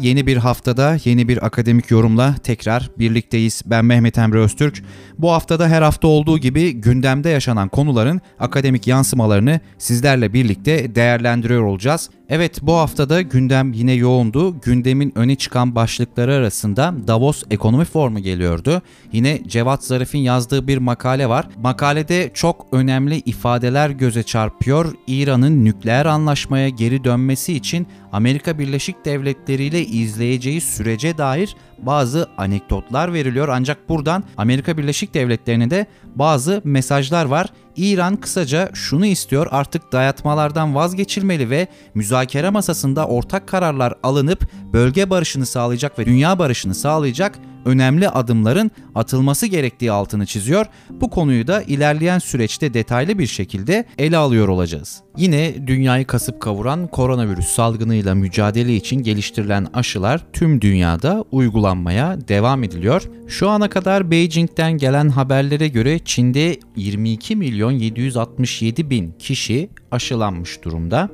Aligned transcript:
Yeni 0.00 0.26
bir 0.26 0.36
haftada 0.36 0.96
yeni 1.04 1.28
bir 1.28 1.46
akademik 1.46 1.90
yorumla 1.90 2.34
tekrar 2.42 2.90
birlikteyiz. 2.98 3.62
Ben 3.66 3.84
Mehmet 3.84 4.18
Emre 4.18 4.38
Öztürk. 4.38 4.82
Bu 5.18 5.32
haftada 5.32 5.68
her 5.68 5.82
hafta 5.82 6.08
olduğu 6.08 6.38
gibi 6.38 6.72
gündemde 6.72 7.28
yaşanan 7.28 7.68
konuların 7.68 8.20
akademik 8.38 8.86
yansımalarını 8.86 9.60
sizlerle 9.78 10.32
birlikte 10.32 10.94
değerlendiriyor 10.94 11.62
olacağız. 11.62 12.10
Evet 12.32 12.58
bu 12.62 12.72
haftada 12.72 13.22
gündem 13.22 13.72
yine 13.72 13.92
yoğundu. 13.92 14.60
Gündemin 14.60 15.12
öne 15.14 15.36
çıkan 15.36 15.74
başlıkları 15.74 16.34
arasında 16.34 16.94
Davos 17.06 17.42
Ekonomi 17.50 17.84
Forumu 17.84 18.18
geliyordu. 18.18 18.82
Yine 19.12 19.40
Cevat 19.46 19.84
Zarif'in 19.84 20.18
yazdığı 20.18 20.66
bir 20.66 20.78
makale 20.78 21.28
var. 21.28 21.48
Makalede 21.62 22.30
çok 22.34 22.66
önemli 22.72 23.16
ifadeler 23.16 23.90
göze 23.90 24.22
çarpıyor. 24.22 24.94
İran'ın 25.06 25.64
nükleer 25.64 26.06
anlaşmaya 26.06 26.68
geri 26.68 27.04
dönmesi 27.04 27.52
için 27.52 27.86
Amerika 28.12 28.58
Birleşik 28.58 29.04
Devletleri 29.04 29.64
ile 29.64 29.84
izleyeceği 29.84 30.60
sürece 30.60 31.18
dair 31.18 31.56
bazı 31.78 32.28
anekdotlar 32.36 33.12
veriliyor. 33.12 33.48
Ancak 33.48 33.88
buradan 33.88 34.24
Amerika 34.36 34.78
Birleşik 34.78 35.14
Devletleri'ne 35.14 35.70
de 35.70 35.86
bazı 36.16 36.60
mesajlar 36.64 37.24
var. 37.24 37.46
İran 37.76 38.16
kısaca 38.16 38.70
şunu 38.74 39.06
istiyor 39.06 39.46
artık 39.50 39.92
dayatmalardan 39.92 40.74
vazgeçilmeli 40.74 41.50
ve 41.50 41.68
müzakere 41.94 42.50
masasında 42.50 43.06
ortak 43.06 43.48
kararlar 43.48 43.94
alınıp 44.02 44.50
bölge 44.72 45.10
barışını 45.10 45.46
sağlayacak 45.46 45.98
ve 45.98 46.06
dünya 46.06 46.38
barışını 46.38 46.74
sağlayacak 46.74 47.38
önemli 47.64 48.08
adımların 48.08 48.70
atılması 48.94 49.46
gerektiği 49.46 49.92
altını 49.92 50.26
çiziyor. 50.26 50.66
Bu 50.90 51.10
konuyu 51.10 51.46
da 51.46 51.62
ilerleyen 51.62 52.18
süreçte 52.18 52.74
detaylı 52.74 53.18
bir 53.18 53.26
şekilde 53.26 53.84
ele 53.98 54.16
alıyor 54.16 54.48
olacağız. 54.48 55.02
Yine 55.16 55.66
dünyayı 55.66 56.06
kasıp 56.06 56.40
kavuran 56.40 56.86
koronavirüs 56.86 57.48
salgınıyla 57.48 58.14
mücadele 58.14 58.76
için 58.76 59.02
geliştirilen 59.02 59.66
aşılar 59.74 60.26
tüm 60.32 60.60
dünyada 60.60 61.24
uygulanmaya 61.30 62.28
devam 62.28 62.64
ediliyor. 62.64 63.02
Şu 63.28 63.48
ana 63.48 63.70
kadar 63.70 64.10
Beijing'den 64.10 64.72
gelen 64.72 65.08
haberlere 65.08 65.68
göre 65.68 65.98
Çin'de 65.98 66.56
22 66.76 67.36
milyon 67.36 67.70
767 67.70 68.90
bin 68.90 69.12
kişi 69.18 69.70
aşılanmış 69.90 70.64
durumda. 70.64 71.10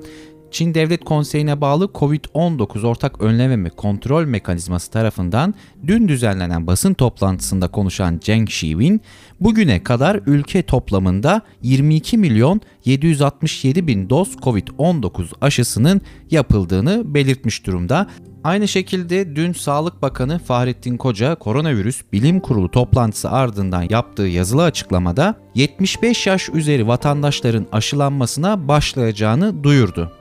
Çin 0.51 0.75
Devlet 0.75 1.05
Konseyi'ne 1.05 1.61
bağlı 1.61 1.85
COVID-19 1.85 2.87
Ortak 2.87 3.21
Önleme 3.23 3.65
ve 3.65 3.71
Kontrol 3.71 4.25
Mekanizması 4.25 4.91
tarafından 4.91 5.55
dün 5.87 6.09
düzenlenen 6.09 6.67
basın 6.67 6.95
toplantısında 6.95 7.69
konuşan 7.69 8.21
Zheng 8.23 8.49
Xiwin, 8.49 9.01
bugüne 9.41 9.83
kadar 9.83 10.21
ülke 10.27 10.63
toplamında 10.63 11.43
22 11.63 12.19
milyon 12.19 12.61
767 12.85 13.87
bin 13.87 14.11
doz 14.11 14.35
COVID-19 14.35 15.27
aşısının 15.41 16.01
yapıldığını 16.31 17.15
belirtmiş 17.15 17.67
durumda. 17.67 18.07
Aynı 18.45 18.69
şekilde 18.69 19.37
dün 19.37 19.53
Sağlık 19.53 20.03
Bakanı 20.03 20.39
Fahrettin 20.39 20.97
Koca 20.97 21.35
koronavirüs 21.35 22.03
bilim 22.13 22.41
kurulu 22.41 22.71
toplantısı 22.71 23.31
ardından 23.31 23.87
yaptığı 23.91 24.23
yazılı 24.23 24.65
açıklamada 24.65 25.35
75 25.55 26.27
yaş 26.27 26.49
üzeri 26.49 26.87
vatandaşların 26.87 27.67
aşılanmasına 27.73 28.69
başlayacağını 28.69 29.65
duyurdu. 29.65 30.13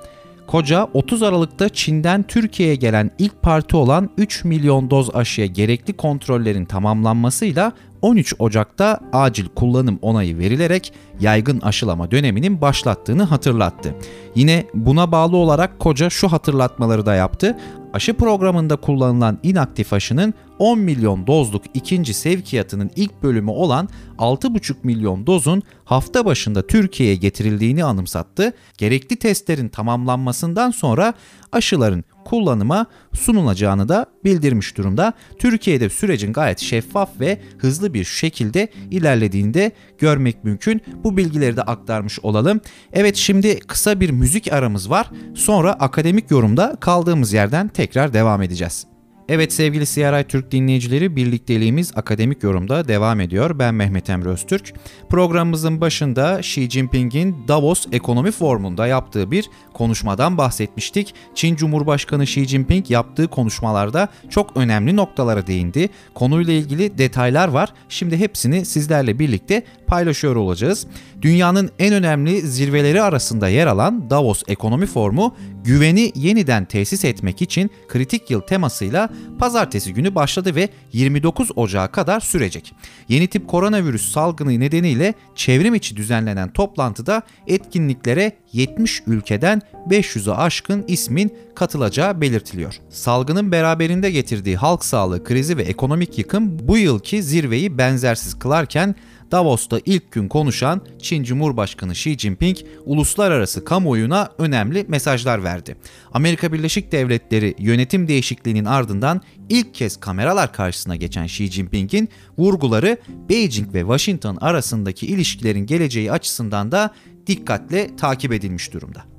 Koca 0.48 0.88
30 0.94 1.24
Aralık'ta 1.24 1.70
Çin'den 1.70 2.24
Türkiye'ye 2.24 2.76
gelen 2.76 3.12
ilk 3.18 3.42
parti 3.42 3.78
olan 3.78 4.10
3 4.18 4.44
milyon 4.44 4.90
doz 4.90 5.16
aşıya 5.16 5.48
gerekli 5.48 5.94
kontrollerin 5.94 6.66
tamamlanmasıyla 6.66 7.72
13 8.02 8.36
Ocak'ta 8.40 9.00
acil 9.14 9.48
kullanım 9.56 10.00
onayı 10.02 10.38
verilerek 10.38 10.94
yaygın 11.20 11.60
aşılama 11.60 12.12
döneminin 12.12 12.62
başlattığını 12.62 13.24
hatırlattı. 13.24 13.96
Yine 14.36 14.66
buna 14.74 15.12
bağlı 15.12 15.38
olarak 15.38 15.80
Koca 15.80 16.10
şu 16.10 16.28
hatırlatmaları 16.28 17.06
da 17.06 17.16
yaptı. 17.16 17.58
Aşı 17.94 18.14
programında 18.14 18.76
kullanılan 18.76 19.40
inaktif 19.44 19.94
aşının 19.94 20.34
10 20.60 20.80
milyon 20.80 21.28
dozluk 21.28 21.64
ikinci 21.74 22.14
sevkiyatının 22.14 22.92
ilk 22.96 23.24
bölümü 23.24 23.52
olan 23.52 23.90
6,5 24.18 24.76
milyon 24.84 25.28
dozun 25.28 25.64
hafta 25.86 26.26
başında 26.26 26.68
Türkiye'ye 26.68 27.16
getirildiğini 27.16 27.84
anımsattı. 27.84 28.54
Gerekli 28.78 29.16
testlerin 29.16 29.70
tamamlanmasından 29.70 30.72
sonra 30.72 31.14
aşıların 31.52 32.04
kullanıma 32.26 32.86
sunulacağını 33.14 33.90
da 33.90 34.06
bildirmiş 34.24 34.78
durumda. 34.78 35.14
Türkiye'de 35.40 35.90
sürecin 35.90 36.34
gayet 36.34 36.60
şeffaf 36.60 37.20
ve 37.20 37.42
hızlı 37.58 37.94
bir 37.94 38.04
şekilde 38.04 38.68
ilerlediğini 38.92 39.54
de 39.54 39.72
görmek 39.98 40.44
mümkün. 40.44 40.82
Bu 41.04 41.18
bilgileri 41.18 41.58
de 41.58 41.62
aktarmış 41.62 42.20
olalım. 42.20 42.62
Evet 42.94 43.16
şimdi 43.16 43.60
kısa 43.60 44.00
bir 44.00 44.10
müzik 44.10 44.54
aramız 44.54 44.90
var. 44.90 45.12
Sonra 45.36 45.74
akademik 45.74 46.32
yorumda 46.32 46.76
kaldığımız 46.80 47.34
yerden 47.34 47.68
tekrar 47.68 48.14
devam 48.14 48.42
edeceğiz. 48.42 48.95
Evet 49.30 49.54
sevgili 49.54 49.86
CRI 49.86 50.24
Türk 50.28 50.52
dinleyicileri 50.52 51.16
birlikteliğimiz 51.16 51.92
akademik 51.96 52.44
yorumda 52.44 52.88
devam 52.88 53.20
ediyor. 53.20 53.60
Ben 53.60 53.76
Mehmet 53.76 54.10
Emre 54.10 54.30
Öztürk. 54.30 54.74
Programımızın 55.10 55.82
başında 55.82 56.40
Xi 56.40 56.70
Jinping'in 56.70 57.36
Davos 57.48 57.86
Ekonomi 57.92 58.32
Forumu'nda 58.32 58.88
yaptığı 58.88 59.32
bir 59.32 59.50
konuşmadan 59.74 60.38
bahsetmiştik. 60.38 61.14
Çin 61.36 61.56
Cumhurbaşkanı 61.56 62.24
Xi 62.24 62.46
Jinping 62.46 62.92
yaptığı 62.92 63.28
konuşmalarda 63.28 64.10
çok 64.30 64.58
önemli 64.58 64.96
noktalara 64.96 65.48
değindi. 65.48 65.90
Konuyla 66.14 66.54
ilgili 66.54 66.98
detaylar 66.98 67.48
var. 67.48 67.74
Şimdi 67.90 68.18
hepsini 68.18 68.66
sizlerle 68.66 69.20
birlikte 69.20 69.64
paylaşıyor 69.88 70.36
olacağız. 70.36 70.88
Dünyanın 71.22 71.70
en 71.80 71.94
önemli 71.94 72.42
zirveleri 72.42 73.02
arasında 73.02 73.50
yer 73.50 73.68
alan 73.68 74.10
Davos 74.10 74.44
Ekonomi 74.48 74.86
Forumu 74.86 75.36
güveni 75.66 76.12
yeniden 76.16 76.66
tesis 76.66 77.06
etmek 77.06 77.42
için 77.42 77.72
kritik 77.88 78.32
yıl 78.32 78.42
temasıyla 78.42 79.10
pazartesi 79.40 79.94
günü 79.94 80.16
başladı 80.16 80.56
ve 80.56 80.70
29 80.94 81.52
Ocağı 81.56 81.92
kadar 81.92 82.20
sürecek. 82.20 82.74
Yeni 83.10 83.28
tip 83.28 83.48
koronavirüs 83.48 84.12
salgını 84.12 84.60
nedeniyle 84.60 85.14
çevrim 85.36 85.76
içi 85.76 85.98
düzenlenen 85.98 86.54
toplantıda 86.54 87.22
etkinliklere 87.48 88.32
70 88.54 89.04
ülkeden 89.08 89.62
500'e 89.90 90.34
aşkın 90.34 90.86
ismin 90.88 91.34
katılacağı 91.56 92.22
belirtiliyor. 92.22 92.80
Salgının 92.90 93.52
beraberinde 93.52 94.12
getirdiği 94.12 94.58
halk 94.58 94.86
sağlığı 94.86 95.24
krizi 95.24 95.58
ve 95.58 95.64
ekonomik 95.64 96.18
yıkım 96.18 96.60
bu 96.68 96.78
yılki 96.78 97.24
zirveyi 97.24 97.78
benzersiz 97.78 98.40
kılarken 98.40 98.96
Davos'ta 99.32 99.80
ilk 99.86 100.12
gün 100.12 100.28
konuşan 100.28 100.82
Çin 101.02 101.24
Cumhurbaşkanı 101.24 101.92
Xi 101.92 102.18
Jinping 102.18 102.58
uluslararası 102.86 103.66
kamuoyuna 103.66 104.30
önemli 104.38 104.86
mesajlar 104.88 105.44
verdi. 105.44 105.76
Amerika 106.12 106.54
Birleşik 106.54 106.92
Devletleri 106.92 107.56
yönetim 107.60 108.08
değişikliğinin 108.08 108.66
ardından 108.66 109.22
ilk 109.50 109.74
kez 109.74 109.98
kameralar 109.98 110.54
karşısına 110.54 110.96
geçen 110.96 111.26
Xi 111.26 111.52
Jinping'in 111.52 112.10
vurguları 112.38 112.98
Beijing 113.30 113.74
ve 113.74 113.80
Washington 113.80 114.38
arasındaki 114.42 115.08
ilişkilerin 115.08 115.66
geleceği 115.66 116.12
açısından 116.12 116.72
da 116.72 116.94
dikkatle 117.28 117.96
takip 117.96 118.34
edilmiş 118.34 118.74
durumda. 118.74 119.15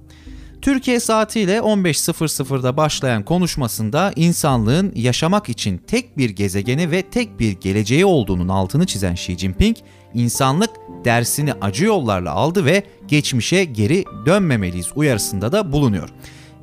Türkiye 0.67 1.01
saatiyle 1.01 1.57
15.00'da 1.57 2.77
başlayan 2.77 3.25
konuşmasında 3.25 4.13
insanlığın 4.17 4.93
yaşamak 4.95 5.49
için 5.49 5.79
tek 5.79 6.19
bir 6.19 6.31
gezegeni 6.31 6.91
ve 6.91 7.03
tek 7.03 7.41
bir 7.41 7.53
geleceği 7.53 8.05
olduğunun 8.05 8.49
altını 8.49 8.87
çizen 8.87 9.13
Xi 9.13 9.39
Jinping, 9.39 9.77
insanlık 10.15 10.71
dersini 11.05 11.53
acı 11.53 11.85
yollarla 11.85 12.33
aldı 12.33 12.65
ve 12.65 12.83
geçmişe 13.09 13.65
geri 13.65 14.05
dönmemeliyiz 14.27 14.89
uyarısında 14.95 15.53
da 15.53 15.73
bulunuyor 15.73 16.09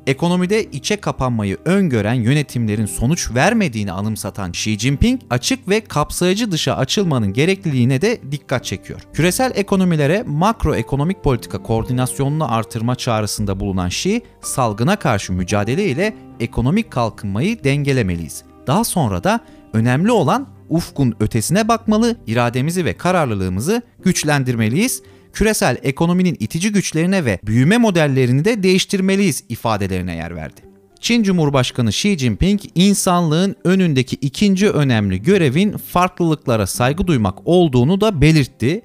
ekonomide 0.06 0.64
içe 0.64 0.96
kapanmayı 0.96 1.58
öngören 1.64 2.14
yönetimlerin 2.14 2.86
sonuç 2.86 3.34
vermediğini 3.34 3.92
anımsatan 3.92 4.50
Xi 4.50 4.78
Jinping, 4.78 5.20
açık 5.30 5.68
ve 5.68 5.80
kapsayıcı 5.80 6.52
dışa 6.52 6.76
açılmanın 6.76 7.32
gerekliliğine 7.32 8.00
de 8.00 8.20
dikkat 8.30 8.64
çekiyor. 8.64 9.00
Küresel 9.12 9.52
ekonomilere 9.54 10.22
makroekonomik 10.26 11.24
politika 11.24 11.62
koordinasyonunu 11.62 12.52
artırma 12.54 12.94
çağrısında 12.94 13.60
bulunan 13.60 13.88
Xi, 13.88 14.22
salgına 14.40 14.96
karşı 14.96 15.32
mücadele 15.32 15.84
ile 15.84 16.16
ekonomik 16.40 16.90
kalkınmayı 16.90 17.64
dengelemeliyiz. 17.64 18.44
Daha 18.66 18.84
sonra 18.84 19.24
da 19.24 19.40
önemli 19.72 20.12
olan 20.12 20.48
ufkun 20.68 21.14
ötesine 21.20 21.68
bakmalı, 21.68 22.16
irademizi 22.26 22.84
ve 22.84 22.96
kararlılığımızı 22.96 23.82
güçlendirmeliyiz 24.04 25.02
küresel 25.34 25.76
ekonominin 25.82 26.36
itici 26.40 26.72
güçlerine 26.72 27.24
ve 27.24 27.38
büyüme 27.44 27.78
modellerini 27.78 28.44
de 28.44 28.62
değiştirmeliyiz 28.62 29.44
ifadelerine 29.48 30.16
yer 30.16 30.36
verdi. 30.36 30.60
Çin 31.00 31.22
Cumhurbaşkanı 31.22 31.90
Xi 31.90 32.18
Jinping, 32.18 32.60
insanlığın 32.74 33.56
önündeki 33.64 34.16
ikinci 34.16 34.70
önemli 34.70 35.22
görevin 35.22 35.76
farklılıklara 35.76 36.66
saygı 36.66 37.06
duymak 37.06 37.38
olduğunu 37.44 38.00
da 38.00 38.20
belirtti. 38.20 38.82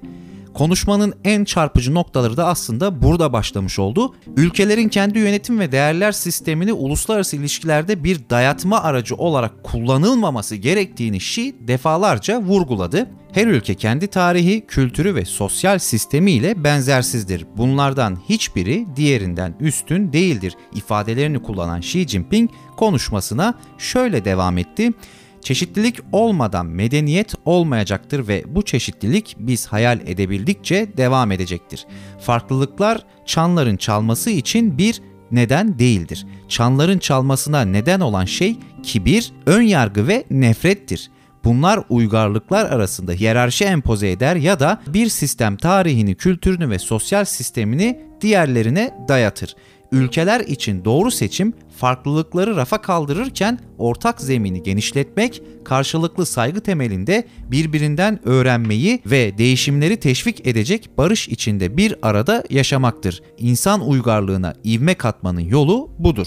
Konuşmanın 0.54 1.14
en 1.24 1.44
çarpıcı 1.44 1.94
noktaları 1.94 2.36
da 2.36 2.46
aslında 2.46 3.02
burada 3.02 3.32
başlamış 3.32 3.78
oldu. 3.78 4.14
Ülkelerin 4.36 4.88
kendi 4.88 5.18
yönetim 5.18 5.60
ve 5.60 5.72
değerler 5.72 6.12
sistemini 6.12 6.72
uluslararası 6.72 7.36
ilişkilerde 7.36 8.04
bir 8.04 8.20
dayatma 8.30 8.82
aracı 8.82 9.14
olarak 9.14 9.64
kullanılmaması 9.64 10.56
gerektiğini 10.56 11.16
Xi 11.16 11.56
defalarca 11.68 12.40
vurguladı. 12.40 13.10
Her 13.32 13.46
ülke 13.46 13.74
kendi 13.74 14.06
tarihi, 14.06 14.66
kültürü 14.66 15.14
ve 15.14 15.24
sosyal 15.24 15.78
sistemiyle 15.78 16.64
benzersizdir. 16.64 17.46
Bunlardan 17.56 18.18
hiçbiri 18.28 18.86
diğerinden 18.96 19.54
üstün 19.60 20.12
değildir 20.12 20.54
ifadelerini 20.74 21.42
kullanan 21.42 21.80
Xi 21.80 22.08
Jinping 22.08 22.50
konuşmasına 22.76 23.54
şöyle 23.78 24.24
devam 24.24 24.58
etti. 24.58 24.92
Çeşitlilik 25.42 25.96
olmadan 26.12 26.66
medeniyet 26.66 27.34
olmayacaktır 27.44 28.28
ve 28.28 28.44
bu 28.46 28.62
çeşitlilik 28.62 29.36
biz 29.38 29.66
hayal 29.66 30.00
edebildikçe 30.06 30.96
devam 30.96 31.32
edecektir. 31.32 31.86
Farklılıklar 32.20 33.06
çanların 33.26 33.76
çalması 33.76 34.30
için 34.30 34.78
bir 34.78 35.00
neden 35.32 35.78
değildir. 35.78 36.26
Çanların 36.48 36.98
çalmasına 36.98 37.60
neden 37.60 38.00
olan 38.00 38.24
şey 38.24 38.56
kibir, 38.82 39.32
ön 39.46 39.62
yargı 39.62 40.08
ve 40.08 40.24
nefrettir. 40.30 41.10
Bunlar 41.44 41.80
uygarlıklar 41.88 42.64
arasında 42.64 43.12
hiyerarşi 43.12 43.64
empoze 43.64 44.10
eder 44.10 44.36
ya 44.36 44.60
da 44.60 44.82
bir 44.86 45.08
sistem 45.08 45.56
tarihini, 45.56 46.14
kültürünü 46.14 46.70
ve 46.70 46.78
sosyal 46.78 47.24
sistemini 47.24 48.00
diğerlerine 48.20 48.94
dayatır. 49.08 49.56
Ülkeler 49.92 50.40
için 50.40 50.84
doğru 50.84 51.10
seçim 51.10 51.52
farklılıkları 51.76 52.56
rafa 52.56 52.80
kaldırırken 52.82 53.58
ortak 53.78 54.20
zemini 54.20 54.62
genişletmek, 54.62 55.42
karşılıklı 55.64 56.26
saygı 56.26 56.60
temelinde 56.60 57.24
birbirinden 57.50 58.28
öğrenmeyi 58.28 59.02
ve 59.06 59.38
değişimleri 59.38 59.96
teşvik 59.96 60.46
edecek 60.46 60.90
barış 60.98 61.28
içinde 61.28 61.76
bir 61.76 61.94
arada 62.02 62.44
yaşamaktır. 62.50 63.22
İnsan 63.38 63.88
uygarlığına 63.88 64.54
ivme 64.64 64.94
katmanın 64.94 65.40
yolu 65.40 65.90
budur. 65.98 66.26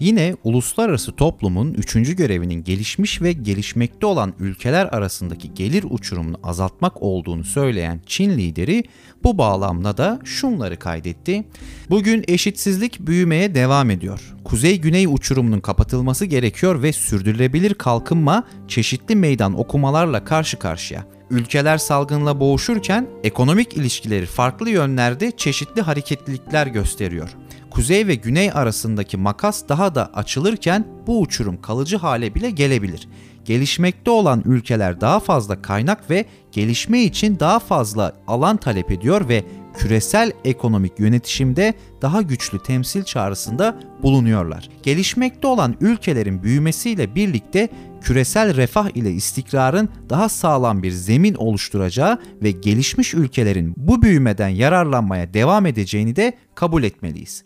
Yine 0.00 0.36
uluslararası 0.44 1.12
toplumun 1.12 1.74
üçüncü 1.74 2.16
görevinin 2.16 2.64
gelişmiş 2.64 3.22
ve 3.22 3.32
gelişmekte 3.32 4.06
olan 4.06 4.34
ülkeler 4.38 4.86
arasındaki 4.86 5.54
gelir 5.54 5.84
uçurumunu 5.90 6.40
azaltmak 6.42 7.02
olduğunu 7.02 7.44
söyleyen 7.44 8.00
Çin 8.06 8.30
lideri 8.30 8.84
bu 9.24 9.38
bağlamda 9.38 9.96
da 9.96 10.20
şunları 10.24 10.78
kaydetti. 10.78 11.44
Bugün 11.90 12.24
eşitsizlik 12.28 13.00
büyümeye 13.00 13.54
devam 13.54 13.90
ediyor. 13.90 14.34
Kuzey-güney 14.44 15.06
uçurumunun 15.06 15.60
kapatılması 15.60 16.24
gerekiyor 16.24 16.82
ve 16.82 16.92
sürdürülebilir 16.92 17.74
kalkınma 17.74 18.44
çeşitli 18.68 19.16
meydan 19.16 19.58
okumalarla 19.58 20.24
karşı 20.24 20.58
karşıya. 20.58 21.06
Ülkeler 21.30 21.78
salgınla 21.78 22.40
boğuşurken 22.40 23.06
ekonomik 23.24 23.76
ilişkileri 23.76 24.26
farklı 24.26 24.70
yönlerde 24.70 25.32
çeşitli 25.36 25.82
hareketlilikler 25.82 26.66
gösteriyor 26.66 27.36
kuzey 27.70 28.06
ve 28.06 28.14
güney 28.14 28.50
arasındaki 28.52 29.16
makas 29.16 29.68
daha 29.68 29.94
da 29.94 30.10
açılırken 30.14 30.86
bu 31.06 31.20
uçurum 31.20 31.62
kalıcı 31.62 31.96
hale 31.96 32.34
bile 32.34 32.50
gelebilir. 32.50 33.08
Gelişmekte 33.44 34.10
olan 34.10 34.42
ülkeler 34.44 35.00
daha 35.00 35.20
fazla 35.20 35.62
kaynak 35.62 36.10
ve 36.10 36.24
gelişme 36.52 37.02
için 37.02 37.38
daha 37.40 37.58
fazla 37.58 38.12
alan 38.26 38.56
talep 38.56 38.90
ediyor 38.90 39.28
ve 39.28 39.44
küresel 39.74 40.32
ekonomik 40.44 41.00
yönetişimde 41.00 41.74
daha 42.02 42.22
güçlü 42.22 42.62
temsil 42.62 43.04
çağrısında 43.04 43.80
bulunuyorlar. 44.02 44.68
Gelişmekte 44.82 45.46
olan 45.46 45.76
ülkelerin 45.80 46.42
büyümesiyle 46.42 47.14
birlikte 47.14 47.68
küresel 48.00 48.56
refah 48.56 48.96
ile 48.96 49.10
istikrarın 49.10 49.88
daha 50.10 50.28
sağlam 50.28 50.82
bir 50.82 50.90
zemin 50.90 51.34
oluşturacağı 51.34 52.18
ve 52.42 52.50
gelişmiş 52.50 53.14
ülkelerin 53.14 53.74
bu 53.76 54.02
büyümeden 54.02 54.48
yararlanmaya 54.48 55.34
devam 55.34 55.66
edeceğini 55.66 56.16
de 56.16 56.32
kabul 56.54 56.82
etmeliyiz. 56.82 57.44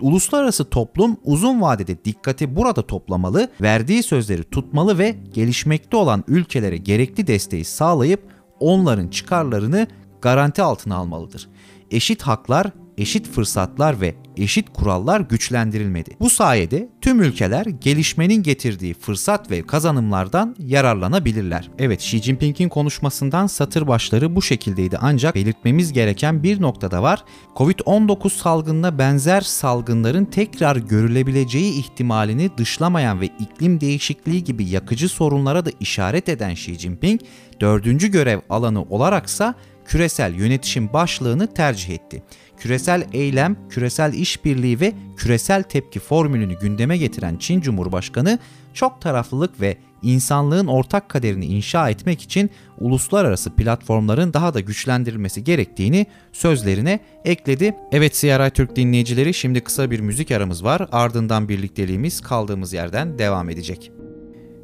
Uluslararası 0.00 0.70
toplum 0.70 1.16
uzun 1.24 1.60
vadede 1.60 2.04
dikkati 2.04 2.56
burada 2.56 2.86
toplamalı, 2.86 3.50
verdiği 3.60 4.02
sözleri 4.02 4.42
tutmalı 4.44 4.98
ve 4.98 5.16
gelişmekte 5.34 5.96
olan 5.96 6.24
ülkelere 6.28 6.76
gerekli 6.76 7.26
desteği 7.26 7.64
sağlayıp 7.64 8.22
onların 8.60 9.08
çıkarlarını 9.08 9.86
garanti 10.22 10.62
altına 10.62 10.96
almalıdır. 10.96 11.48
Eşit 11.90 12.22
haklar 12.22 12.70
eşit 12.98 13.28
fırsatlar 13.28 14.00
ve 14.00 14.14
eşit 14.36 14.72
kurallar 14.72 15.20
güçlendirilmedi. 15.20 16.16
Bu 16.20 16.30
sayede 16.30 16.88
tüm 17.00 17.22
ülkeler 17.22 17.66
gelişmenin 17.66 18.42
getirdiği 18.42 18.94
fırsat 18.94 19.50
ve 19.50 19.62
kazanımlardan 19.62 20.56
yararlanabilirler. 20.58 21.70
Evet 21.78 22.00
Xi 22.00 22.22
Jinping'in 22.22 22.68
konuşmasından 22.68 23.46
satır 23.46 23.86
başları 23.86 24.36
bu 24.36 24.42
şekildeydi 24.42 24.98
ancak 25.00 25.34
belirtmemiz 25.34 25.92
gereken 25.92 26.42
bir 26.42 26.62
noktada 26.62 27.02
var. 27.02 27.24
Covid-19 27.56 28.30
salgınına 28.30 28.98
benzer 28.98 29.40
salgınların 29.40 30.24
tekrar 30.24 30.76
görülebileceği 30.76 31.78
ihtimalini 31.78 32.50
dışlamayan 32.56 33.20
ve 33.20 33.26
iklim 33.26 33.80
değişikliği 33.80 34.44
gibi 34.44 34.64
yakıcı 34.64 35.08
sorunlara 35.08 35.66
da 35.66 35.70
işaret 35.80 36.28
eden 36.28 36.50
Xi 36.50 36.78
Jinping, 36.78 37.20
dördüncü 37.60 38.08
görev 38.10 38.40
alanı 38.50 38.82
olaraksa 38.82 39.54
küresel 39.84 40.34
yönetişim 40.34 40.92
başlığını 40.92 41.54
tercih 41.54 41.94
etti 41.94 42.22
küresel 42.58 43.06
eylem, 43.12 43.56
küresel 43.68 44.12
işbirliği 44.12 44.80
ve 44.80 44.92
küresel 45.16 45.62
tepki 45.62 46.00
formülünü 46.00 46.58
gündeme 46.58 46.98
getiren 46.98 47.36
Çin 47.36 47.60
Cumhurbaşkanı 47.60 48.38
çok 48.74 49.00
taraflılık 49.00 49.60
ve 49.60 49.76
insanlığın 50.02 50.66
ortak 50.66 51.08
kaderini 51.08 51.46
inşa 51.46 51.90
etmek 51.90 52.22
için 52.22 52.50
uluslararası 52.78 53.50
platformların 53.50 54.32
daha 54.32 54.54
da 54.54 54.60
güçlendirilmesi 54.60 55.44
gerektiğini 55.44 56.06
sözlerine 56.32 57.00
ekledi. 57.24 57.76
Evet 57.92 58.14
CRI 58.14 58.50
Türk 58.50 58.76
dinleyicileri 58.76 59.34
şimdi 59.34 59.60
kısa 59.60 59.90
bir 59.90 60.00
müzik 60.00 60.30
aramız 60.30 60.64
var. 60.64 60.88
Ardından 60.92 61.48
birlikteliğimiz 61.48 62.20
kaldığımız 62.20 62.72
yerden 62.72 63.18
devam 63.18 63.50
edecek. 63.50 63.92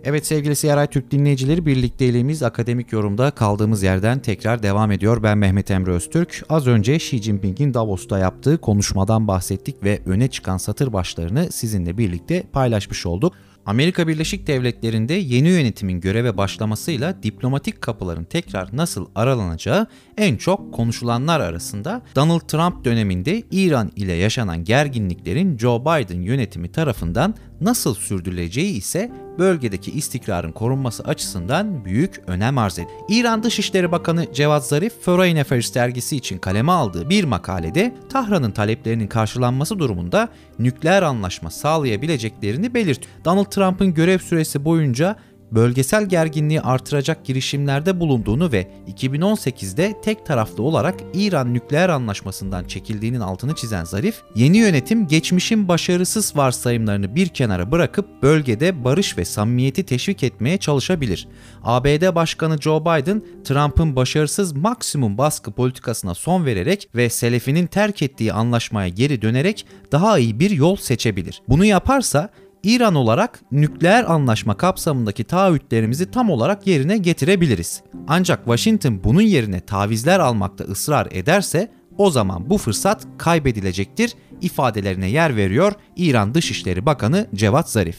Evet 0.05 0.27
sevgili 0.27 0.57
CRI 0.57 0.87
Türk 0.87 1.11
dinleyicileri 1.11 1.67
birlikteliğimiz 1.67 2.43
akademik 2.43 2.93
yorumda 2.93 3.31
kaldığımız 3.31 3.83
yerden 3.83 4.19
tekrar 4.19 4.63
devam 4.63 4.93
ediyor. 4.93 5.23
Ben 5.23 5.39
Mehmet 5.39 5.71
Emre 5.71 5.91
Öztürk. 5.91 6.45
Az 6.49 6.67
önce 6.67 6.97
Xi 6.97 7.23
Jinping'in 7.23 7.75
Davos'ta 7.75 8.19
yaptığı 8.19 8.59
konuşmadan 8.59 9.29
bahsettik 9.29 9.85
ve 9.85 10.01
öne 10.07 10.29
çıkan 10.29 10.57
satır 10.57 10.93
başlarını 10.93 11.53
sizinle 11.53 11.99
birlikte 11.99 12.43
paylaşmış 12.53 13.07
olduk. 13.07 13.35
Amerika 13.67 14.09
Birleşik 14.09 14.47
Devletleri'nde 14.47 15.15
yeni 15.15 15.49
yönetimin 15.49 16.01
göreve 16.01 16.37
başlamasıyla 16.37 17.23
diplomatik 17.23 17.81
kapıların 17.81 18.25
tekrar 18.25 18.77
nasıl 18.77 19.07
aralanacağı 19.15 19.87
en 20.17 20.37
çok 20.37 20.75
konuşulanlar 20.75 21.41
arasında 21.41 22.03
Donald 22.17 22.41
Trump 22.41 22.85
döneminde 22.85 23.43
İran 23.51 23.91
ile 23.97 24.13
yaşanan 24.13 24.65
gerginliklerin 24.65 25.59
Joe 25.59 25.81
Biden 25.81 26.21
yönetimi 26.21 26.73
tarafından 26.73 27.35
nasıl 27.61 27.95
sürdürüleceği 27.95 28.77
ise 28.77 29.13
bölgedeki 29.39 29.91
istikrarın 29.91 30.53
korunması 30.53 31.05
açısından 31.05 31.85
büyük 31.85 32.23
önem 32.27 32.59
arz 32.59 32.79
ediyor. 32.79 32.99
İran 33.09 33.43
Dışişleri 33.43 33.93
Bakanı 33.93 34.33
Cevat 34.33 34.67
Zarif, 34.67 35.01
Foreign 35.01 35.37
Affairs 35.37 35.75
dergisi 35.75 36.17
için 36.17 36.39
kaleme 36.39 36.73
aldığı 36.73 37.11
bir 37.11 37.25
makalede 37.25 37.95
Tahran'ın 38.09 38.51
taleplerinin 38.51 39.07
karşılanması 39.07 39.79
durumunda 39.79 40.29
nükleer 40.59 41.03
anlaşma 41.03 41.51
sağlayabileceklerini 41.51 42.75
belirtiyor. 42.75 43.13
Donald 43.25 43.45
Trump'ın 43.45 43.95
görev 43.95 44.19
süresi 44.19 44.65
boyunca 44.65 45.17
bölgesel 45.53 46.09
gerginliği 46.09 46.61
artıracak 46.61 47.25
girişimlerde 47.25 48.01
bulunduğunu 48.01 48.53
ve 48.53 48.67
2018'de 48.89 49.95
tek 50.03 50.27
taraflı 50.27 50.63
olarak 50.63 50.95
İran 51.15 51.55
nükleer 51.55 51.89
anlaşmasından 51.89 52.65
çekildiğinin 52.65 53.21
altını 53.21 53.55
çizen 53.55 53.85
Zarif, 53.85 54.23
yeni 54.35 54.59
yönetim 54.59 55.07
geçmişin 55.07 55.69
başarısız 55.69 56.37
varsayımlarını 56.37 57.15
bir 57.15 57.29
kenara 57.29 57.73
bırakıp 57.73 58.23
bölgede 58.23 58.85
barış 58.85 59.19
ve 59.19 59.25
samimiyeti 59.25 59.87
teşvik 59.87 60.23
etmeye 60.23 60.59
çalışabilir. 60.59 61.29
ABD 61.65 62.15
Başkanı 62.15 62.59
Joe 62.61 62.81
Biden, 62.81 63.23
Trump'ın 63.45 63.97
başarısız 63.97 64.53
maksimum 64.53 65.19
baskı 65.19 65.53
politikasına 65.53 66.15
son 66.15 66.47
vererek 66.47 66.89
ve 66.95 67.11
Selefi'nin 67.11 67.67
terk 67.67 68.03
ettiği 68.03 68.33
anlaşmaya 68.33 68.89
geri 68.89 69.23
dönerek 69.23 69.67
daha 69.93 70.19
iyi 70.19 70.41
bir 70.41 70.51
yol 70.51 70.77
seçebilir. 70.77 71.43
Bunu 71.49 71.65
yaparsa 71.65 72.31
İran 72.63 72.95
olarak 72.95 73.41
nükleer 73.53 74.05
anlaşma 74.05 74.57
kapsamındaki 74.57 75.25
taahhütlerimizi 75.25 76.11
tam 76.11 76.31
olarak 76.31 76.67
yerine 76.67 76.99
getirebiliriz. 76.99 77.83
Ancak 78.09 78.39
Washington 78.39 79.05
bunun 79.05 79.21
yerine 79.23 79.61
tavizler 79.61 80.21
almakta 80.21 80.65
ısrar 80.65 81.09
ederse 81.11 81.71
o 81.99 82.11
zaman 82.11 82.51
bu 82.51 82.59
fırsat 82.59 83.07
kaybedilecektir 83.19 84.15
ifadelerine 84.41 85.11
yer 85.11 85.37
veriyor 85.37 85.73
İran 85.97 86.35
Dışişleri 86.35 86.87
Bakanı 86.87 87.27
Cevat 87.35 87.71
Zarif. 87.71 87.99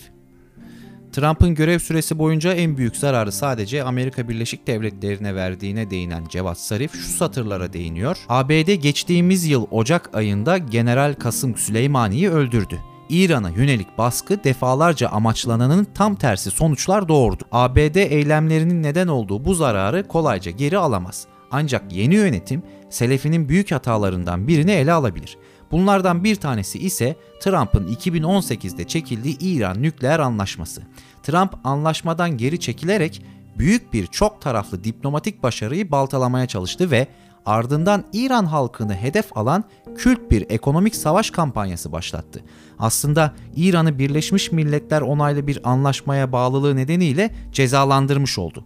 Trump'ın 1.11 1.55
görev 1.55 1.79
süresi 1.79 2.19
boyunca 2.19 2.53
en 2.53 2.77
büyük 2.77 2.97
zararı 2.97 3.31
sadece 3.31 3.83
Amerika 3.83 4.29
Birleşik 4.29 4.67
Devletleri'ne 4.67 5.35
verdiğine 5.35 5.89
değinen 5.89 6.27
Cevat 6.29 6.59
Zarif 6.59 6.93
şu 6.93 7.09
satırlara 7.09 7.73
değiniyor. 7.73 8.17
ABD 8.29 8.73
geçtiğimiz 8.73 9.45
yıl 9.45 9.65
Ocak 9.71 10.15
ayında 10.15 10.57
General 10.57 11.13
Kasım 11.13 11.57
Süleymani'yi 11.57 12.29
öldürdü. 12.29 12.90
İran'a 13.11 13.49
yönelik 13.49 13.97
baskı 13.97 14.43
defalarca 14.43 15.09
amaçlananın 15.09 15.87
tam 15.95 16.15
tersi 16.15 16.51
sonuçlar 16.51 17.07
doğurdu. 17.07 17.43
ABD 17.51 17.95
eylemlerinin 17.95 18.83
neden 18.83 19.07
olduğu 19.07 19.45
bu 19.45 19.53
zararı 19.53 20.07
kolayca 20.07 20.51
geri 20.51 20.77
alamaz. 20.77 21.25
Ancak 21.51 21.93
yeni 21.93 22.15
yönetim 22.15 22.63
Selefi'nin 22.89 23.49
büyük 23.49 23.71
hatalarından 23.71 24.47
birini 24.47 24.71
ele 24.71 24.93
alabilir. 24.93 25.37
Bunlardan 25.71 26.23
bir 26.23 26.35
tanesi 26.35 26.79
ise 26.79 27.15
Trump'ın 27.41 27.87
2018'de 27.87 28.87
çekildiği 28.87 29.37
İran 29.39 29.81
nükleer 29.81 30.19
anlaşması. 30.19 30.81
Trump 31.23 31.53
anlaşmadan 31.63 32.37
geri 32.37 32.59
çekilerek 32.59 33.21
büyük 33.57 33.93
bir 33.93 34.07
çok 34.07 34.41
taraflı 34.41 34.83
diplomatik 34.83 35.43
başarıyı 35.43 35.91
baltalamaya 35.91 36.45
çalıştı 36.45 36.91
ve 36.91 37.07
ardından 37.45 38.03
İran 38.13 38.45
halkını 38.45 38.93
hedef 38.93 39.37
alan 39.37 39.63
kült 39.97 40.31
bir 40.31 40.45
ekonomik 40.49 40.95
savaş 40.95 41.31
kampanyası 41.31 41.91
başlattı. 41.91 42.43
Aslında 42.79 43.33
İran'ı 43.55 43.99
Birleşmiş 43.99 44.51
Milletler 44.51 45.01
onaylı 45.01 45.47
bir 45.47 45.69
anlaşmaya 45.69 46.31
bağlılığı 46.31 46.75
nedeniyle 46.75 47.35
cezalandırmış 47.51 48.39
oldu. 48.39 48.65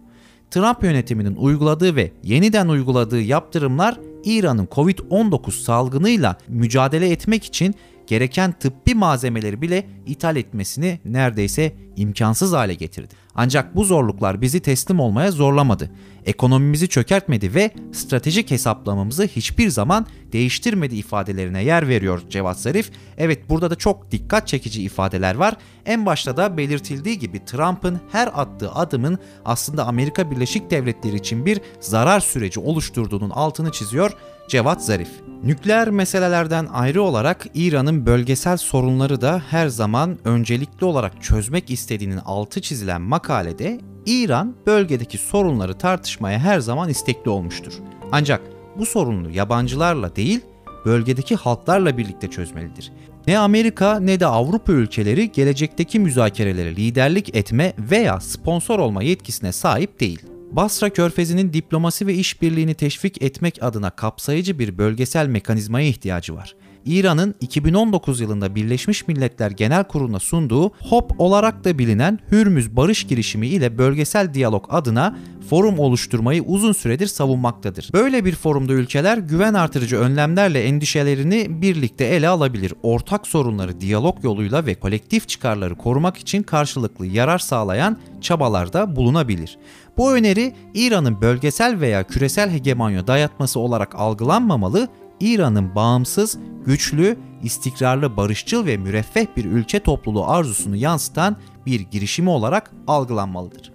Trump 0.50 0.82
yönetiminin 0.82 1.36
uyguladığı 1.36 1.96
ve 1.96 2.12
yeniden 2.22 2.68
uyguladığı 2.68 3.20
yaptırımlar 3.20 4.00
İran'ın 4.24 4.66
Covid-19 4.66 5.50
salgınıyla 5.50 6.36
mücadele 6.48 7.10
etmek 7.10 7.44
için 7.44 7.74
gereken 8.06 8.52
tıbbi 8.52 8.94
malzemeleri 8.94 9.62
bile 9.62 9.86
ithal 10.06 10.36
etmesini 10.36 11.00
neredeyse 11.04 11.72
imkansız 11.96 12.52
hale 12.52 12.74
getirdi. 12.74 13.14
Ancak 13.34 13.76
bu 13.76 13.84
zorluklar 13.84 14.40
bizi 14.40 14.60
teslim 14.60 15.00
olmaya 15.00 15.30
zorlamadı. 15.30 15.90
Ekonomimizi 16.26 16.88
çökertmedi 16.88 17.54
ve 17.54 17.70
stratejik 17.92 18.50
hesaplamamızı 18.50 19.24
hiçbir 19.24 19.68
zaman 19.68 20.06
değiştirmedi 20.32 20.96
ifadelerine 20.96 21.64
yer 21.64 21.88
veriyor 21.88 22.22
Cevat 22.30 22.60
Zarif. 22.60 22.90
Evet 23.18 23.50
burada 23.50 23.70
da 23.70 23.74
çok 23.74 24.10
dikkat 24.10 24.48
çekici 24.48 24.82
ifadeler 24.82 25.34
var. 25.34 25.56
En 25.86 26.06
başta 26.06 26.36
da 26.36 26.56
belirtildiği 26.56 27.18
gibi 27.18 27.44
Trump'ın 27.44 28.00
her 28.12 28.30
attığı 28.34 28.72
adımın 28.72 29.18
aslında 29.44 29.86
Amerika 29.86 30.30
Birleşik 30.30 30.70
Devletleri 30.70 31.16
için 31.16 31.46
bir 31.46 31.60
zarar 31.80 32.20
süreci 32.20 32.60
oluşturduğunun 32.60 33.30
altını 33.30 33.72
çiziyor 33.72 34.12
Cevat 34.48 34.84
Zarif. 34.84 35.08
Nükleer 35.44 35.90
meselelerden 35.90 36.66
ayrı 36.72 37.02
olarak 37.02 37.46
İran'ın 37.54 38.06
bölgesel 38.06 38.56
sorunları 38.56 39.20
da 39.20 39.42
her 39.50 39.68
zaman 39.68 40.18
öncelikli 40.24 40.84
olarak 40.84 41.22
çözmek 41.22 41.70
istediğinin 41.70 42.20
altı 42.24 42.60
çizilen 42.60 43.00
makalede 43.00 43.80
İran 44.06 44.56
bölgedeki 44.66 45.18
sorunları 45.18 45.78
tartışmaya 45.78 46.38
her 46.38 46.60
zaman 46.60 46.88
istekli 46.88 47.30
olmuştur. 47.30 47.72
Ancak 48.12 48.40
bu 48.78 48.86
sorunu 48.86 49.30
yabancılarla 49.30 50.16
değil, 50.16 50.40
bölgedeki 50.84 51.36
halklarla 51.36 51.98
birlikte 51.98 52.30
çözmelidir. 52.30 52.92
Ne 53.26 53.38
Amerika 53.38 54.00
ne 54.00 54.20
de 54.20 54.26
Avrupa 54.26 54.72
ülkeleri 54.72 55.32
gelecekteki 55.32 55.98
müzakerelere 55.98 56.76
liderlik 56.76 57.36
etme 57.36 57.72
veya 57.78 58.20
sponsor 58.20 58.78
olma 58.78 59.02
yetkisine 59.02 59.52
sahip 59.52 60.00
değil. 60.00 60.35
Basra 60.50 60.90
Körfezi'nin 60.90 61.52
diplomasi 61.52 62.06
ve 62.06 62.14
işbirliğini 62.14 62.74
teşvik 62.74 63.22
etmek 63.22 63.62
adına 63.62 63.90
kapsayıcı 63.90 64.58
bir 64.58 64.78
bölgesel 64.78 65.26
mekanizmaya 65.26 65.86
ihtiyacı 65.86 66.34
var. 66.34 66.56
İran'ın 66.86 67.34
2019 67.40 68.20
yılında 68.20 68.54
Birleşmiş 68.54 69.08
Milletler 69.08 69.50
Genel 69.50 69.84
Kurulu'na 69.84 70.18
sunduğu 70.18 70.68
HOP 70.68 71.20
olarak 71.20 71.64
da 71.64 71.78
bilinen 71.78 72.18
Hürmüz 72.32 72.76
Barış 72.76 73.06
Girişimi 73.06 73.46
ile 73.46 73.78
bölgesel 73.78 74.34
diyalog 74.34 74.66
adına 74.70 75.16
forum 75.50 75.78
oluşturmayı 75.78 76.42
uzun 76.42 76.72
süredir 76.72 77.06
savunmaktadır. 77.06 77.90
Böyle 77.92 78.24
bir 78.24 78.34
forumda 78.34 78.72
ülkeler 78.72 79.18
güven 79.18 79.54
artırıcı 79.54 79.96
önlemlerle 79.96 80.62
endişelerini 80.62 81.62
birlikte 81.62 82.04
ele 82.04 82.28
alabilir. 82.28 82.74
Ortak 82.82 83.26
sorunları 83.26 83.80
diyalog 83.80 84.24
yoluyla 84.24 84.66
ve 84.66 84.74
kolektif 84.74 85.28
çıkarları 85.28 85.74
korumak 85.74 86.16
için 86.16 86.42
karşılıklı 86.42 87.06
yarar 87.06 87.38
sağlayan 87.38 87.98
çabalarda 88.20 88.96
bulunabilir. 88.96 89.58
Bu 89.96 90.12
öneri 90.12 90.54
İran'ın 90.74 91.20
bölgesel 91.20 91.80
veya 91.80 92.02
küresel 92.04 92.50
hegemonya 92.50 93.06
dayatması 93.06 93.60
olarak 93.60 93.94
algılanmamalı, 93.94 94.88
İran'ın 95.20 95.74
bağımsız, 95.74 96.38
güçlü, 96.64 97.18
istikrarlı, 97.42 98.16
barışçıl 98.16 98.66
ve 98.66 98.76
müreffeh 98.76 99.26
bir 99.36 99.44
ülke 99.44 99.80
topluluğu 99.80 100.26
arzusunu 100.26 100.76
yansıtan 100.76 101.36
bir 101.66 101.80
girişimi 101.80 102.30
olarak 102.30 102.70
algılanmalıdır. 102.86 103.72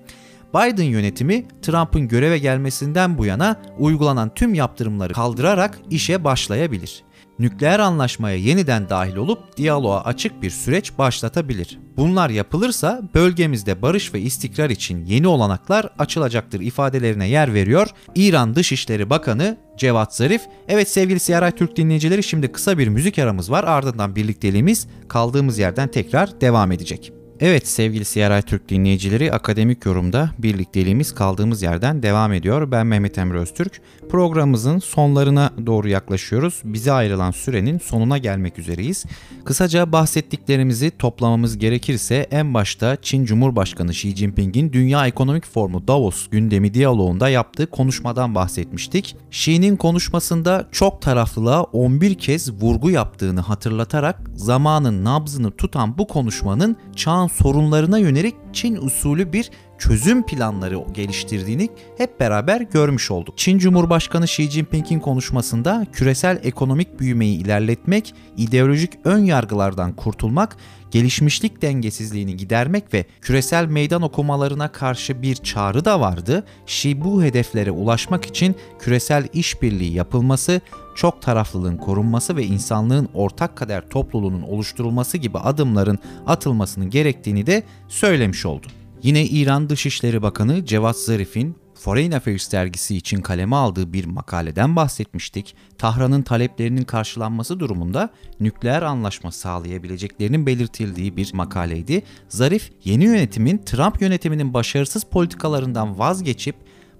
Biden 0.54 0.84
yönetimi 0.84 1.46
Trump'ın 1.62 2.08
göreve 2.08 2.38
gelmesinden 2.38 3.18
bu 3.18 3.26
yana 3.26 3.62
uygulanan 3.80 4.34
tüm 4.34 4.54
yaptırımları 4.54 5.14
kaldırarak 5.14 5.80
işe 5.90 6.24
başlayabilir 6.24 7.04
nükleer 7.42 7.80
anlaşmaya 7.80 8.36
yeniden 8.36 8.90
dahil 8.90 9.16
olup 9.16 9.58
diyaloğa 9.58 10.04
açık 10.04 10.42
bir 10.42 10.50
süreç 10.50 10.98
başlatabilir. 10.98 11.80
Bunlar 11.98 12.30
yapılırsa 12.30 13.02
bölgemizde 13.16 13.82
barış 13.82 14.14
ve 14.14 14.20
istikrar 14.20 14.70
için 14.70 15.06
yeni 15.06 15.28
olanaklar 15.28 15.90
açılacaktır 16.00 16.60
ifadelerine 16.60 17.30
yer 17.30 17.54
veriyor. 17.54 17.88
İran 18.16 18.56
Dışişleri 18.56 19.10
Bakanı 19.10 19.58
Cevat 19.78 20.16
Zarif. 20.16 20.42
Evet 20.68 20.90
sevgili 20.90 21.20
CRI 21.20 21.52
Türk 21.52 21.78
dinleyicileri 21.78 22.24
şimdi 22.24 22.52
kısa 22.52 22.78
bir 22.78 22.88
müzik 22.88 23.20
aramız 23.20 23.52
var 23.52 23.64
ardından 23.64 24.16
birlikteliğimiz 24.16 24.88
kaldığımız 25.08 25.60
yerden 25.60 25.88
tekrar 25.88 26.42
devam 26.42 26.72
edecek. 26.72 27.21
Evet 27.44 27.68
sevgili 27.68 28.06
CRI 28.06 28.42
Türk 28.42 28.70
dinleyicileri 28.70 29.34
akademik 29.34 29.86
yorumda 29.86 30.30
birlikteliğimiz 30.38 31.16
kaldığımız 31.16 31.62
yerden 31.62 32.04
devam 32.04 32.34
ediyor. 32.34 32.72
Ben 32.72 32.88
Mehmet 32.88 33.18
Emre 33.18 33.38
Öztürk. 33.38 33.82
Programımızın 34.10 34.80
sonlarına 34.80 35.52
doğru 35.66 35.90
yaklaşıyoruz. 35.90 36.62
Bize 36.64 36.92
ayrılan 36.92 37.32
sürenin 37.32 37.78
sonuna 37.80 38.18
gelmek 38.18 38.60
üzereyiz. 38.60 39.06
Kısaca 39.46 39.92
bahsettiklerimizi 39.92 40.92
toplamamız 40.92 41.58
gerekirse 41.58 42.28
en 42.32 42.54
başta 42.54 42.98
Çin 43.02 43.26
Cumhurbaşkanı 43.26 43.92
Xi 43.92 44.16
Jinping'in 44.16 44.74
Dünya 44.74 45.08
Ekonomik 45.08 45.46
Forumu 45.46 45.88
Davos 45.88 46.28
gündemi 46.28 46.74
diyaloğunda 46.74 47.30
yaptığı 47.30 47.68
konuşmadan 47.68 48.36
bahsetmiştik. 48.36 49.16
Xi'nin 49.32 49.76
konuşmasında 49.76 50.68
çok 50.72 51.02
taraflılığa 51.02 51.64
11 51.64 52.16
kez 52.16 52.52
vurgu 52.52 52.90
yaptığını 52.90 53.40
hatırlatarak 53.40 54.22
zamanın 54.36 55.06
nabzını 55.06 55.52
tutan 55.52 55.98
bu 55.98 56.08
konuşmanın 56.08 56.78
çağın 56.96 57.31
sorunlarına 57.32 57.98
yönelik 57.98 58.36
Çin 58.54 58.76
usulü 58.76 59.34
bir 59.34 59.52
çözüm 59.82 60.26
planları 60.26 60.84
geliştirdiğini 60.94 61.70
hep 61.98 62.20
beraber 62.20 62.62
görmüş 62.62 63.12
olduk. 63.12 63.38
Çin 63.38 63.58
Cumhurbaşkanı 63.58 64.26
Xi 64.26 64.52
Jinping'in 64.52 65.00
konuşmasında 65.00 65.86
küresel 65.94 66.40
ekonomik 66.44 67.00
büyümeyi 67.00 67.38
ilerletmek, 67.38 68.14
ideolojik 68.38 68.92
ön 69.04 69.26
yargılardan 69.26 69.94
kurtulmak, 69.96 70.58
gelişmişlik 70.92 71.62
dengesizliğini 71.62 72.38
gidermek 72.38 72.94
ve 72.94 73.06
küresel 73.22 73.66
meydan 73.66 74.02
okumalarına 74.02 74.72
karşı 74.72 75.22
bir 75.22 75.36
çağrı 75.36 75.86
da 75.86 76.00
vardı. 76.00 76.44
Xi 76.68 77.02
bu 77.02 77.24
hedeflere 77.24 77.72
ulaşmak 77.72 78.26
için 78.26 78.56
küresel 78.80 79.28
işbirliği 79.34 79.94
yapılması, 79.94 80.62
çok 80.96 81.22
taraflılığın 81.22 81.78
korunması 81.78 82.36
ve 82.36 82.44
insanlığın 82.44 83.10
ortak 83.14 83.56
kader 83.56 83.90
topluluğunun 83.90 84.42
oluşturulması 84.42 85.18
gibi 85.18 85.38
adımların 85.38 86.00
atılmasının 86.28 86.90
gerektiğini 86.90 87.48
de 87.48 87.64
söylemiş 87.88 88.46
oldu. 88.46 88.68
Yine 89.04 89.26
İran 89.26 89.70
Dışişleri 89.70 90.22
Bakanı 90.22 90.66
Cevat 90.66 90.98
Zarif'in 90.98 91.56
Foreign 91.76 92.12
Affairs 92.12 92.52
dergisi 92.52 92.98
için 92.98 93.22
kaleme 93.22 93.56
aldığı 93.56 93.94
bir 93.94 94.06
makaleden 94.06 94.76
bahsetmiştik. 94.76 95.56
Tahran'ın 95.78 96.22
taleplerinin 96.22 96.84
karşılanması 96.84 97.60
durumunda 97.60 98.10
nükleer 98.40 98.82
anlaşma 98.82 99.32
sağlayabileceklerinin 99.32 100.46
belirtildiği 100.46 101.18
bir 101.18 101.34
makaleydi. 101.34 102.04
Zarif, 102.30 102.72
yeni 102.84 103.04
yönetimin 103.04 103.58
Trump 103.58 104.02
yönetiminin 104.02 104.54
başarısız 104.54 105.04
politikalarından 105.04 106.00
vazgeçip 106.00 106.56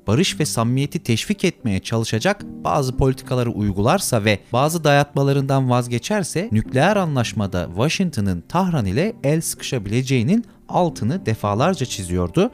barış 0.08 0.40
ve 0.40 0.46
samimiyeti 0.46 1.00
teşvik 1.00 1.44
etmeye 1.44 1.80
çalışacak 1.80 2.42
bazı 2.64 2.98
politikaları 2.98 3.52
uygularsa 3.52 4.26
ve 4.26 4.40
bazı 4.54 4.84
dayatmalarından 4.84 5.70
vazgeçerse 5.70 6.50
nükleer 6.52 6.96
anlaşmada 6.96 7.66
Washington'ın 7.76 8.42
Tahran 8.42 8.86
ile 8.86 9.16
el 9.24 9.42
sıkışabileceğinin 9.42 10.46
altını 10.72 11.26
defalarca 11.26 11.86
çiziyordu. 11.86 12.52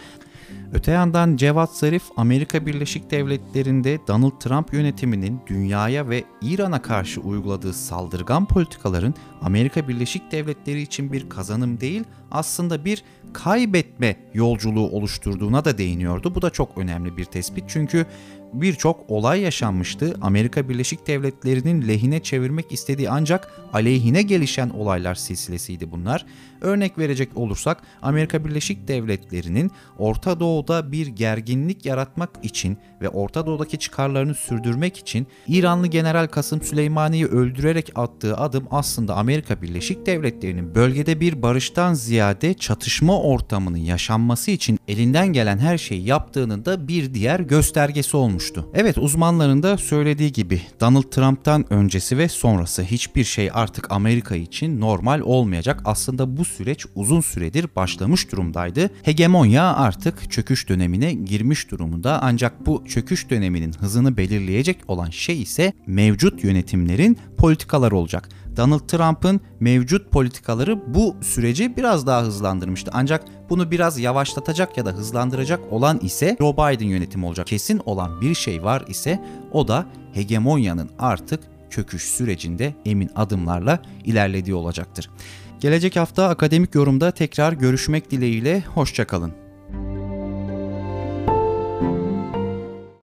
Öte 0.74 0.92
yandan 0.92 1.36
Cevat 1.36 1.76
Zarif 1.76 2.04
Amerika 2.18 2.66
Birleşik 2.66 3.12
Devletleri'nde 3.12 4.00
Donald 4.08 4.40
Trump 4.40 4.74
yönetiminin 4.74 5.40
dünyaya 5.48 6.10
ve 6.10 6.24
İran'a 6.42 6.82
karşı 6.82 7.22
uyguladığı 7.22 7.74
saldırgan 7.74 8.46
politikaların 8.46 9.14
Amerika 9.42 9.88
Birleşik 9.88 10.32
Devletleri 10.32 10.82
için 10.82 11.12
bir 11.12 11.30
kazanım 11.30 11.80
değil 11.80 12.04
aslında 12.32 12.86
bir 12.86 13.04
kaybetme 13.34 14.16
yolculuğu 14.34 14.90
oluşturduğuna 14.90 15.66
da 15.66 15.78
değiniyordu. 15.78 16.36
Bu 16.36 16.42
da 16.42 16.50
çok 16.50 16.78
önemli 16.78 17.18
bir 17.18 17.26
tespit 17.26 17.64
çünkü 17.68 18.06
birçok 18.54 19.10
olay 19.10 19.42
yaşanmıştı. 19.42 20.16
Amerika 20.22 20.70
Birleşik 20.70 21.08
Devletleri'nin 21.08 21.88
lehine 21.88 22.20
çevirmek 22.20 22.72
istediği 22.72 23.10
ancak 23.10 23.51
aleyhine 23.74 24.22
gelişen 24.22 24.70
olaylar 24.70 25.16
silsilesiydi 25.16 25.92
bunlar. 25.92 26.25
Örnek 26.62 26.98
verecek 26.98 27.30
olursak 27.36 27.82
Amerika 28.01 28.46
Birleşik 28.46 28.88
Devletleri'nin 28.88 29.72
Orta 29.98 30.39
Doğu'da 30.39 30.92
bir 30.92 31.08
gerginlik 31.08 31.86
yaratmak 31.86 32.30
için 32.44 32.77
ve 33.01 33.10
Orta 33.10 33.46
Doğu'daki 33.46 33.80
çıkarlarını 33.80 34.36
sürdürmek 34.36 34.98
için 34.98 35.27
İranlı 35.48 35.88
General 35.88 36.27
Kasım 36.27 36.62
Süleymani'yi 36.62 37.25
öldürerek 37.25 37.92
attığı 37.96 38.38
adım 38.38 38.68
aslında 38.72 39.16
Amerika 39.16 39.62
Birleşik 39.62 40.06
Devletleri'nin 40.06 40.75
bölgede 40.75 41.20
bir 41.20 41.42
barıştan 41.42 41.94
ziyade 41.94 42.54
çatışma 42.54 43.22
ortamının 43.22 43.77
yaşanması 43.77 44.51
için 44.51 44.80
elinden 44.88 45.27
gelen 45.27 45.58
her 45.58 45.77
şeyi 45.77 46.06
yaptığının 46.06 46.66
da 46.66 46.88
bir 46.88 47.13
diğer 47.13 47.39
göstergesi 47.39 48.18
olmuş 48.18 48.37
olmuştu. 48.38 48.70
Evet 48.74 48.98
uzmanların 48.98 49.63
da 49.63 49.77
söylediği 49.77 50.32
gibi 50.32 50.62
Donald 50.82 51.03
Trump'tan 51.03 51.74
öncesi 51.74 52.17
ve 52.17 52.29
sonrası 52.29 52.84
hiçbir 52.84 53.24
şey 53.24 53.50
artık 53.53 53.91
Amerika 53.91 54.36
için 54.36 54.79
normal 54.82 55.20
olmayacak. 55.20 55.82
Aslında 55.86 56.38
bu 56.38 56.46
süreç 56.46 56.86
uzun 56.96 57.22
süredir 57.22 57.67
başlamış 57.75 58.32
durumdaydı. 58.32 58.89
Hegemonya 59.03 59.63
artık 59.63 60.32
çöküş 60.32 60.70
dönemine 60.70 61.13
girmiş 61.13 61.72
durumunda 61.72 62.20
ancak 62.22 62.65
bu 62.65 62.84
çöküş 62.88 63.29
döneminin 63.29 63.74
hızını 63.74 64.17
belirleyecek 64.17 64.77
olan 64.88 65.10
şey 65.10 65.41
ise 65.41 65.74
mevcut 65.88 66.44
yönetimlerin 66.44 67.17
politikaları 67.38 67.96
olacak. 67.96 68.29
Donald 68.58 68.88
Trump'ın 68.88 69.42
mevcut 69.60 70.12
politikaları 70.12 70.94
bu 70.94 71.16
süreci 71.22 71.78
biraz 71.78 72.08
daha 72.08 72.22
hızlandırmıştı. 72.24 72.92
Ancak 72.94 73.26
bunu 73.50 73.72
biraz 73.72 74.00
yavaşlatacak 74.00 74.78
ya 74.78 74.86
da 74.86 74.92
hızlandıracak 74.92 75.60
olan 75.74 76.00
ise 76.00 76.38
Joe 76.40 76.54
Biden 76.54 76.86
yönetimi 76.86 77.26
olacak. 77.26 77.48
Kesin 77.48 77.82
olan 77.86 78.22
bir 78.22 78.36
şey 78.36 78.64
var 78.64 78.84
ise 78.88 79.24
o 79.52 79.68
da 79.68 79.86
hegemonyanın 80.14 80.90
artık 81.00 81.40
çöküş 81.70 82.04
sürecinde 82.04 82.76
emin 82.86 83.10
adımlarla 83.16 83.80
ilerlediği 84.06 84.56
olacaktır. 84.56 85.10
Gelecek 85.60 85.96
hafta 85.96 86.28
akademik 86.28 86.76
yorumda 86.76 87.12
tekrar 87.12 87.54
görüşmek 87.54 88.12
dileğiyle 88.12 88.62
hoşçakalın. 88.62 89.47